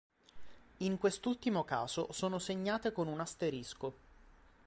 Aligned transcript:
In 0.77 0.97
quest'ultimo 0.97 1.63
caso 1.63 2.11
sono 2.11 2.39
segnate 2.39 2.91
con 2.91 3.07
un 3.07 3.19
asterisco. 3.19 3.93